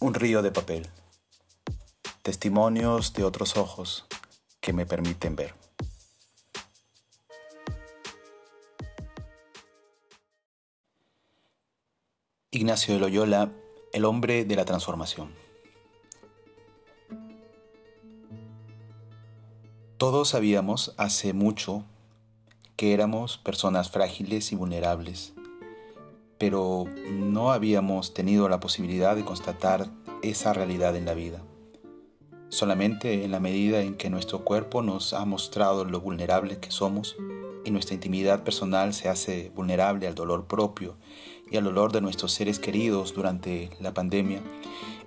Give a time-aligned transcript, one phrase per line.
[0.00, 0.86] Un río de papel.
[2.22, 4.06] Testimonios de otros ojos
[4.60, 5.54] que me permiten ver.
[12.52, 13.50] Ignacio de Loyola,
[13.92, 15.34] el hombre de la transformación.
[19.96, 21.84] Todos sabíamos hace mucho
[22.76, 25.32] que éramos personas frágiles y vulnerables,
[26.38, 29.88] pero no habíamos tenido la posibilidad de constatar
[30.22, 31.42] esa realidad en la vida.
[32.48, 37.16] Solamente en la medida en que nuestro cuerpo nos ha mostrado lo vulnerable que somos
[37.64, 40.96] y nuestra intimidad personal se hace vulnerable al dolor propio
[41.50, 44.40] y al dolor de nuestros seres queridos durante la pandemia,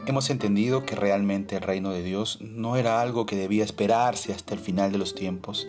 [0.06, 4.54] hemos entendido que realmente el reino de Dios no era algo que debía esperarse hasta
[4.54, 5.68] el final de los tiempos,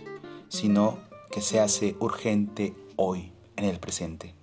[0.49, 0.99] sino
[1.31, 4.35] que se hace urgente hoy, en el presente.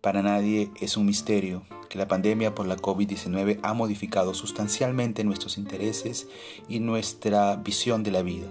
[0.00, 5.58] Para nadie es un misterio que la pandemia por la COVID-19 ha modificado sustancialmente nuestros
[5.58, 6.26] intereses
[6.68, 8.46] y nuestra visión de la vida.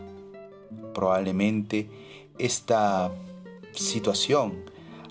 [0.94, 1.90] Probablemente
[2.38, 3.12] esta
[3.72, 4.64] situación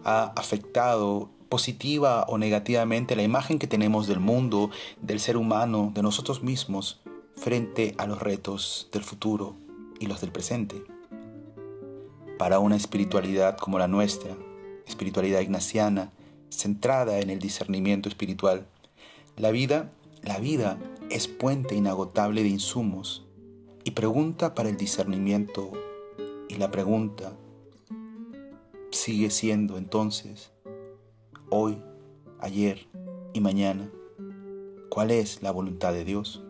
[0.05, 4.71] ha afectado positiva o negativamente la imagen que tenemos del mundo,
[5.03, 7.01] del ser humano, de nosotros mismos
[7.35, 9.57] frente a los retos del futuro
[9.99, 10.85] y los del presente.
[12.39, 14.37] Para una espiritualidad como la nuestra,
[14.87, 16.13] espiritualidad ignaciana,
[16.51, 18.67] centrada en el discernimiento espiritual,
[19.37, 20.79] la vida, la vida
[21.11, 23.25] es puente inagotable de insumos.
[23.85, 25.73] Y pregunta para el discernimiento
[26.49, 27.33] y la pregunta
[28.91, 30.51] sigue siendo entonces
[31.51, 31.79] hoy,
[32.41, 32.87] ayer
[33.33, 33.91] y mañana,
[34.91, 36.43] ¿cuál es la voluntad de Dios?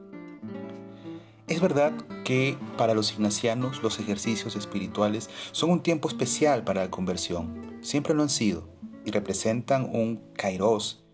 [1.47, 1.93] Es verdad
[2.25, 8.15] que para los ignacianos los ejercicios espirituales son un tiempo especial para la conversión, siempre
[8.15, 8.69] lo han sido,
[9.11, 11.05] representan un kairos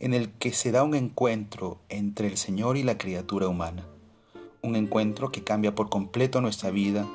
[0.00, 3.86] en el que se da un encuentro entre el Señor y la criatura humana,
[4.62, 7.06] un encuentro que cambia por completo nuestra vida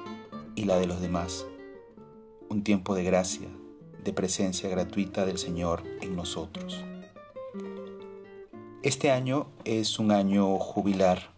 [0.55, 1.45] y la de los demás,
[2.49, 3.48] un tiempo de gracia,
[4.04, 6.83] de presencia gratuita del Señor en nosotros.
[8.83, 11.32] Este año es un año jubilar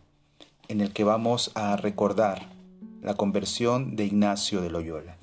[0.68, 2.50] en el que vamos a recordar
[3.02, 5.18] la conversión de Ignacio de Loyola.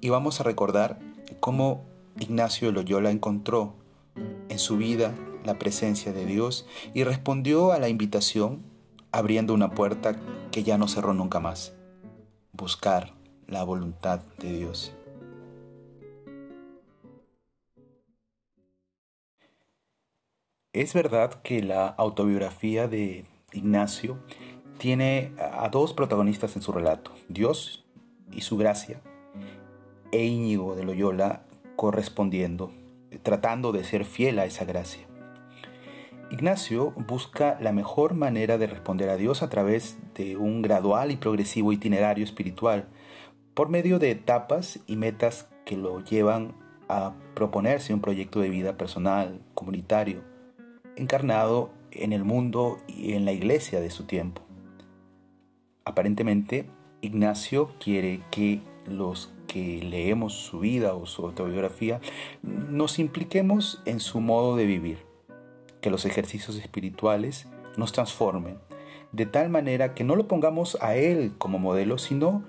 [0.00, 0.98] Y vamos a recordar
[1.40, 1.84] cómo
[2.18, 3.74] Ignacio de Loyola encontró
[4.48, 5.14] en su vida
[5.44, 8.62] la presencia de Dios y respondió a la invitación
[9.10, 10.16] abriendo una puerta
[10.50, 11.74] que ya no cerró nunca más.
[12.52, 13.14] Buscar
[13.46, 14.94] la voluntad de Dios.
[20.72, 24.18] Es verdad que la autobiografía de Ignacio
[24.78, 27.84] tiene a dos protagonistas en su relato, Dios
[28.32, 29.02] y su gracia,
[30.12, 31.44] e Íñigo de Loyola
[31.82, 32.70] correspondiendo,
[33.24, 35.04] tratando de ser fiel a esa gracia.
[36.30, 41.16] Ignacio busca la mejor manera de responder a Dios a través de un gradual y
[41.16, 42.86] progresivo itinerario espiritual,
[43.54, 46.54] por medio de etapas y metas que lo llevan
[46.88, 50.22] a proponerse un proyecto de vida personal, comunitario,
[50.94, 54.42] encarnado en el mundo y en la iglesia de su tiempo.
[55.84, 56.64] Aparentemente,
[57.00, 62.00] Ignacio quiere que los que leemos su vida o su autobiografía
[62.42, 64.98] nos impliquemos en su modo de vivir,
[65.82, 68.58] que los ejercicios espirituales nos transformen,
[69.12, 72.42] de tal manera que no lo pongamos a Él como modelo, sino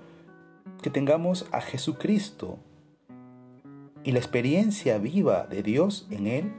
[0.82, 2.58] que tengamos a Jesucristo
[4.02, 6.52] y la experiencia viva de Dios en Él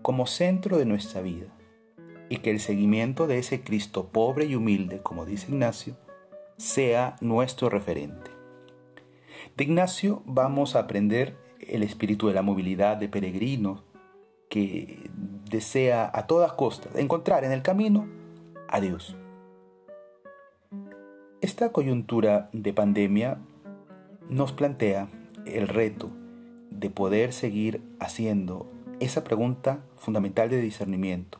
[0.00, 1.48] como centro de nuestra vida
[2.30, 5.96] y que el seguimiento de ese Cristo pobre y humilde, como dice Ignacio,
[6.56, 8.33] sea nuestro referente.
[9.56, 13.84] De Ignacio vamos a aprender el espíritu de la movilidad de peregrino
[14.50, 15.10] que
[15.48, 18.08] desea a todas costas encontrar en el camino
[18.68, 19.16] a Dios.
[21.40, 23.38] Esta coyuntura de pandemia
[24.28, 25.08] nos plantea
[25.46, 26.10] el reto
[26.70, 31.38] de poder seguir haciendo esa pregunta fundamental de discernimiento,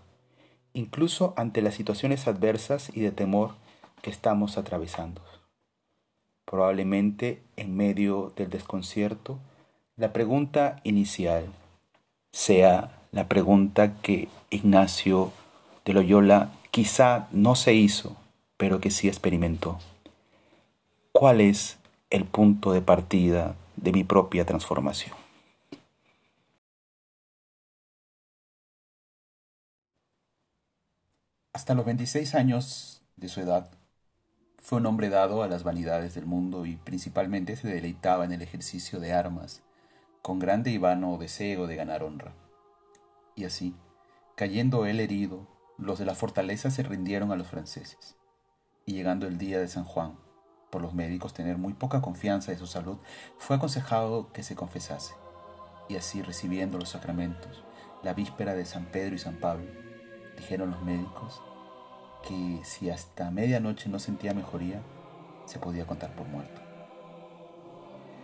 [0.73, 3.57] incluso ante las situaciones adversas y de temor
[4.03, 5.21] que estamos atravesando.
[6.45, 9.39] Probablemente en medio del desconcierto,
[9.97, 11.47] la pregunta inicial
[12.33, 15.33] sea la pregunta que Ignacio
[15.85, 18.17] de Loyola quizá no se hizo,
[18.57, 19.79] pero que sí experimentó.
[21.13, 21.79] ¿Cuál es
[22.11, 25.17] el punto de partida de mi propia transformación?
[31.53, 33.71] Hasta los 26 años de su edad,
[34.65, 38.41] fue un hombre dado a las vanidades del mundo y principalmente se deleitaba en el
[38.41, 39.63] ejercicio de armas,
[40.23, 42.33] con grande y vano deseo de ganar honra.
[43.35, 43.77] Y así,
[44.37, 45.47] cayendo él herido,
[45.77, 48.17] los de la fortaleza se rindieron a los franceses.
[48.87, 50.17] Y llegando el día de San Juan,
[50.71, 52.97] por los médicos tener muy poca confianza de su salud,
[53.37, 55.13] fue aconsejado que se confesase.
[55.91, 57.65] Y así recibiendo los sacramentos,
[58.03, 59.71] la víspera de San Pedro y San Pablo,
[60.39, 61.43] dijeron los médicos
[62.27, 64.81] que si hasta medianoche no sentía mejoría,
[65.47, 66.61] se podía contar por muerto.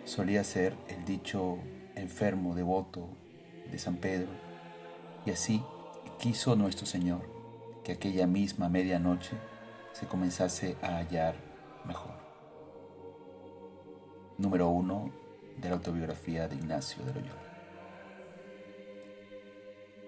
[0.05, 1.59] Solía ser el dicho
[1.95, 3.09] enfermo devoto
[3.71, 4.31] de San Pedro,
[5.27, 5.63] y así
[6.19, 7.21] quiso nuestro Señor
[7.85, 9.37] que aquella misma medianoche
[9.93, 11.35] se comenzase a hallar
[11.85, 12.15] mejor.
[14.39, 15.11] Número uno
[15.59, 17.50] de la autobiografía de Ignacio de Loyola.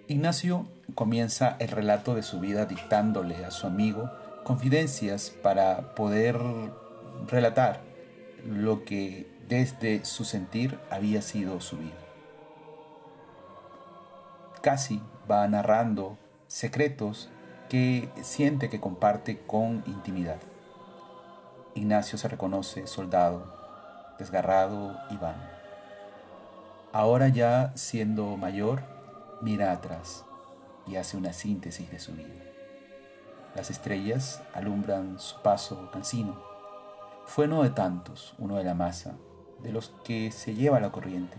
[0.08, 4.10] Ignacio comienza el relato de su vida dictándole a su amigo
[4.44, 6.38] confidencias para poder
[7.28, 7.80] relatar
[8.44, 11.98] lo que desde su sentir había sido su vida.
[14.60, 15.00] Casi
[15.30, 17.30] va narrando secretos
[17.68, 20.38] que siente que comparte con intimidad.
[21.74, 23.54] Ignacio se reconoce soldado,
[24.18, 25.42] desgarrado y vano.
[26.92, 28.91] Ahora ya siendo mayor,
[29.42, 30.24] mira atrás
[30.86, 32.44] y hace una síntesis de su vida.
[33.54, 36.40] Las estrellas alumbran su paso cansino.
[37.26, 39.14] Fue uno de tantos, uno de la masa,
[39.62, 41.36] de los que se lleva la corriente,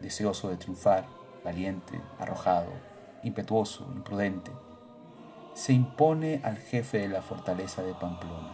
[0.00, 1.06] deseoso de triunfar,
[1.44, 2.70] valiente, arrojado,
[3.22, 4.50] impetuoso, imprudente,
[5.54, 8.52] se impone al jefe de la fortaleza de Pamplona.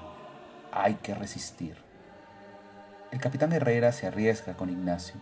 [0.72, 1.76] Hay que resistir.
[3.12, 5.20] El capitán Herrera se arriesga con Ignacio.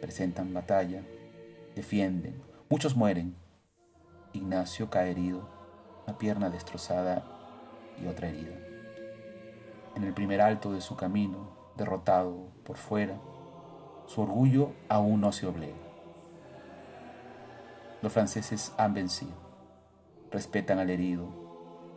[0.00, 1.02] Presentan batalla,
[1.76, 3.36] defienden, muchos mueren.
[4.32, 5.48] Ignacio cae herido,
[6.08, 7.24] una pierna destrozada
[8.02, 8.56] y otra herida.
[9.94, 13.16] En el primer alto de su camino, derrotado por fuera,
[14.06, 15.76] su orgullo aún no se obliga.
[18.02, 19.46] Los franceses han vencido
[20.30, 21.28] respetan al herido,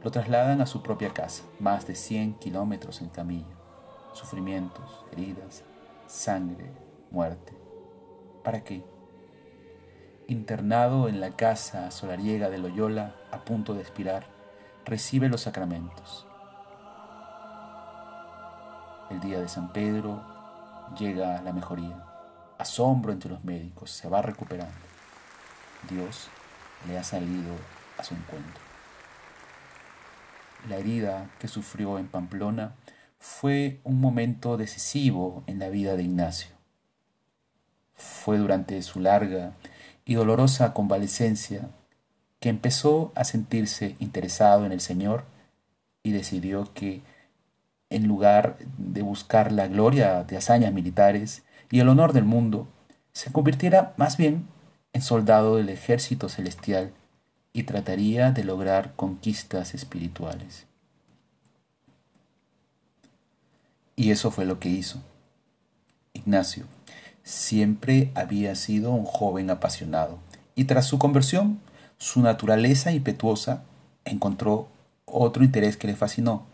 [0.02, 3.56] lo trasladan a su propia casa, más de 100 kilómetros en camilla,
[4.14, 5.64] sufrimientos, heridas,
[6.08, 6.72] sangre,
[7.12, 7.54] muerte.
[8.44, 8.84] ¿Para qué?
[10.30, 14.28] Internado en la casa solariega de Loyola, a punto de expirar,
[14.86, 16.28] recibe los sacramentos.
[19.10, 20.22] El día de San Pedro
[21.00, 22.06] llega la mejoría.
[22.60, 24.72] Asombro entre los médicos, se va recuperando.
[25.90, 26.28] Dios
[26.88, 27.56] le ha salido
[27.98, 28.62] a su encuentro.
[30.70, 32.76] La herida que sufrió en Pamplona
[33.18, 36.52] fue un momento decisivo en la vida de Ignacio.
[37.96, 39.54] Fue durante su larga
[40.10, 41.70] y dolorosa convalecencia
[42.40, 45.24] que empezó a sentirse interesado en el Señor
[46.02, 47.04] y decidió que
[47.92, 52.68] en lugar de buscar la gloria de hazañas militares y el honor del mundo,
[53.14, 54.48] se convirtiera más bien
[54.94, 56.92] en soldado del ejército celestial
[57.54, 60.66] y trataría de lograr conquistas espirituales.
[63.96, 65.04] Y eso fue lo que hizo.
[66.14, 66.66] Ignacio
[67.30, 70.18] siempre había sido un joven apasionado
[70.56, 71.60] y tras su conversión,
[72.00, 73.64] su naturaleza impetuosa
[74.04, 74.68] encontró
[75.06, 76.48] otro interés que le fascinó,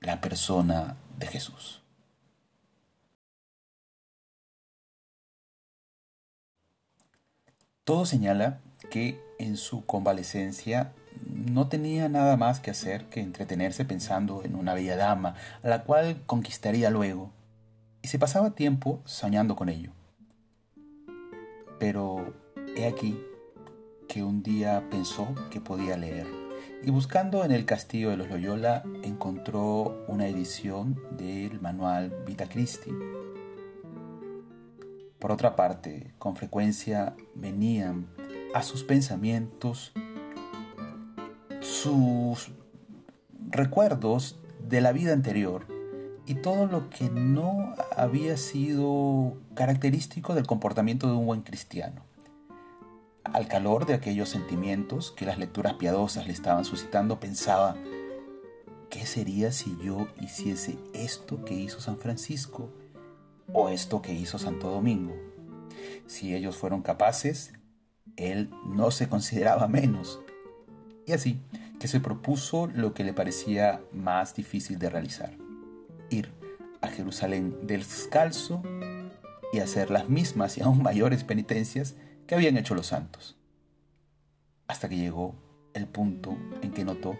[0.00, 1.82] la persona de Jesús.
[7.84, 8.58] Todo señala
[8.90, 10.92] que en su convalecencia
[11.24, 15.84] no tenía nada más que hacer que entretenerse pensando en una bella dama, a la
[15.84, 17.30] cual conquistaría luego,
[18.06, 19.90] y se pasaba tiempo soñando con ello.
[21.80, 22.34] Pero
[22.76, 23.18] he aquí
[24.08, 26.28] que un día pensó que podía leer,
[26.84, 32.92] y buscando en el castillo de los Loyola encontró una edición del manual Vita Christi.
[35.18, 38.06] Por otra parte, con frecuencia venían
[38.54, 39.92] a sus pensamientos
[41.60, 42.52] sus
[43.50, 45.75] recuerdos de la vida anterior
[46.26, 52.02] y todo lo que no había sido característico del comportamiento de un buen cristiano.
[53.22, 57.76] Al calor de aquellos sentimientos que las lecturas piadosas le estaban suscitando, pensaba,
[58.90, 62.70] ¿qué sería si yo hiciese esto que hizo San Francisco
[63.52, 65.14] o esto que hizo Santo Domingo?
[66.06, 67.52] Si ellos fueron capaces,
[68.16, 70.20] él no se consideraba menos.
[71.06, 71.40] Y así
[71.78, 75.36] que se propuso lo que le parecía más difícil de realizar,
[76.10, 76.32] ir
[76.80, 78.62] a Jerusalén descalzo
[79.52, 81.94] y hacer las mismas y aún mayores penitencias
[82.26, 83.36] que habían hecho los santos.
[84.68, 85.34] Hasta que llegó
[85.74, 87.16] el punto en que notó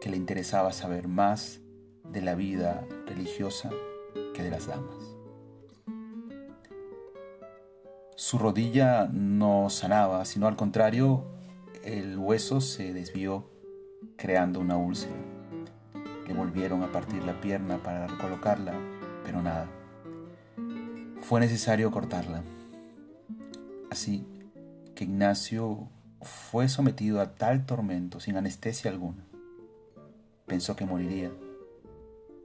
[0.00, 1.60] que le interesaba saber más
[2.04, 3.70] de la vida religiosa
[4.34, 5.16] que de las damas.
[8.16, 11.24] Su rodilla no sanaba, sino al contrario,
[11.82, 13.48] el hueso se desvió
[14.16, 15.31] creando una úlcera.
[16.26, 18.74] Le volvieron a partir la pierna para recolocarla,
[19.24, 19.66] pero nada.
[21.20, 22.42] Fue necesario cortarla.
[23.90, 24.26] Así
[24.94, 25.88] que Ignacio
[26.22, 29.24] fue sometido a tal tormento sin anestesia alguna.
[30.46, 31.30] Pensó que moriría,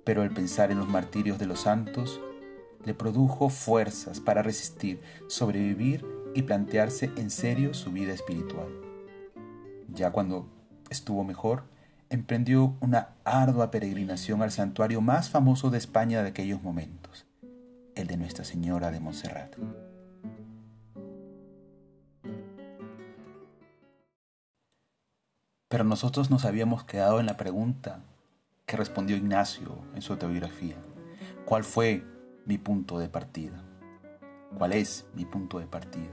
[0.03, 2.21] pero el pensar en los martirios de los santos
[2.85, 8.69] le produjo fuerzas para resistir, sobrevivir y plantearse en serio su vida espiritual.
[9.89, 10.47] Ya cuando
[10.89, 11.63] estuvo mejor,
[12.09, 17.25] emprendió una ardua peregrinación al santuario más famoso de España de aquellos momentos,
[17.95, 19.55] el de Nuestra Señora de Montserrat.
[25.69, 27.99] Pero nosotros nos habíamos quedado en la pregunta
[28.65, 30.75] que respondió Ignacio en su autobiografía.
[31.45, 32.03] ¿Cuál fue
[32.45, 33.63] mi punto de partida?
[34.57, 36.11] ¿Cuál es mi punto de partida?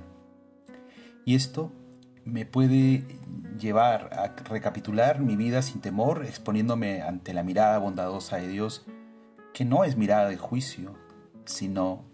[1.24, 1.72] Y esto
[2.24, 3.04] me puede
[3.58, 8.84] llevar a recapitular mi vida sin temor, exponiéndome ante la mirada bondadosa de Dios,
[9.52, 10.94] que no es mirada de juicio,
[11.44, 12.04] sino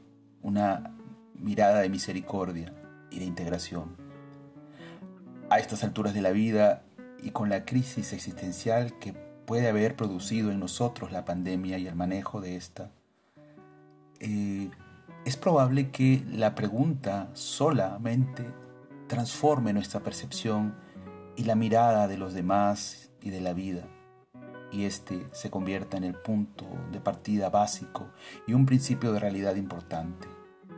[0.42, 0.96] una
[1.34, 2.74] mirada de misericordia
[3.10, 3.96] y de integración.
[5.48, 6.82] A estas alturas de la vida
[7.22, 9.12] y con la crisis existencial que
[9.46, 12.90] puede haber producido en nosotros la pandemia y el manejo de esta,
[14.20, 14.70] eh,
[15.24, 18.44] es probable que la pregunta solamente
[19.10, 20.76] transforme nuestra percepción
[21.34, 23.88] y la mirada de los demás y de la vida,
[24.70, 28.08] y este se convierta en el punto de partida básico
[28.46, 30.28] y un principio de realidad importante.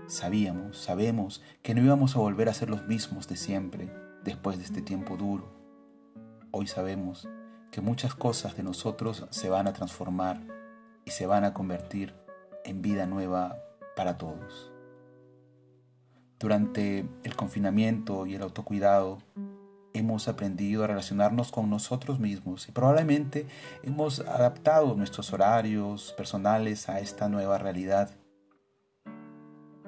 [0.07, 3.93] Sabíamos, sabemos que no íbamos a volver a ser los mismos de siempre
[4.25, 5.62] después de este tiempo duro
[6.55, 7.29] Hoy sabemos
[7.71, 10.41] que muchas cosas de nosotros se van a transformar
[11.05, 12.15] y se van a convertir
[12.65, 13.59] en vida nueva
[13.95, 14.72] para todos.
[16.43, 19.19] Durante el confinamiento y el autocuidado
[19.95, 23.47] hemos aprendido a relacionarnos con nosotros mismos y probablemente
[23.85, 28.11] hemos adaptado nuestros horarios personales a esta nueva realidad.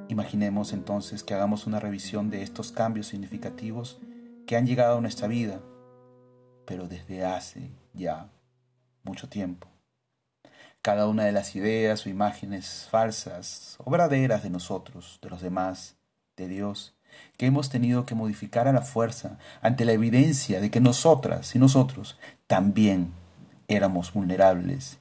[0.09, 3.99] Imaginemos entonces que hagamos una revisión de estos cambios significativos
[4.47, 5.61] que han llegado a nuestra vida
[6.65, 8.31] pero desde hace ya
[9.03, 9.69] mucho tiempo.
[10.83, 15.94] Cada una de las ideas o imágenes falsas o verdaderas de nosotros, de los demás,
[16.37, 16.95] de Dios,
[17.37, 21.59] que hemos tenido que modificar a la fuerza ante la evidencia de que nosotras y
[21.59, 23.12] nosotros también
[23.69, 24.99] éramos vulnerables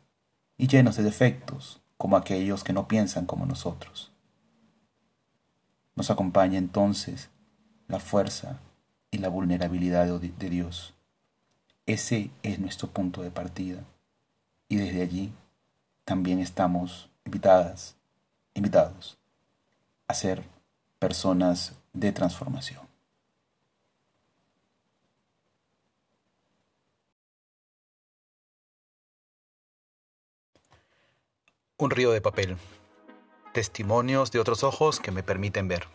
[0.57, 4.11] y llenos de defectos como aquellos que no piensan como nosotros.
[5.95, 7.29] Nos acompaña entonces
[7.87, 8.59] la fuerza
[9.11, 10.93] y la vulnerabilidad de Dios
[11.85, 13.83] ese es nuestro punto de partida.
[14.69, 15.33] Y desde allí
[16.05, 17.95] también estamos invitadas,
[18.53, 19.17] invitados
[20.07, 20.43] a ser
[21.03, 22.87] personas de transformación.
[31.77, 32.55] Un río de papel.
[33.51, 35.89] Testimonios de otros ojos que me permiten ver.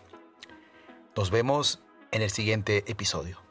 [1.17, 3.48] Nos vemos en el siguiente episodio.